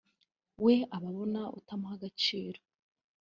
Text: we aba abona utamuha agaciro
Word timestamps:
we 0.63 0.73
aba 0.95 1.07
abona 1.11 1.41
utamuha 1.59 1.93
agaciro 1.99 2.59